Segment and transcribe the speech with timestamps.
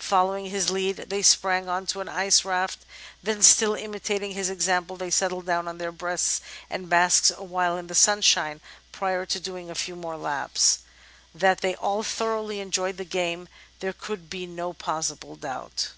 [0.00, 2.80] Following his lead they sprang on to an ice raft;
[3.22, 7.86] then, still imitating his example, they settled down on their breasts and basked awhile in
[7.86, 8.60] the sunshine—
[8.92, 10.80] prior to doing a few more laps.
[11.34, 13.48] That they all thoroughly enjoyed the game,
[13.80, 15.88] there could be no possible doubt."